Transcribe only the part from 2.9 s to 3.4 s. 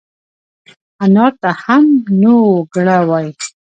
وای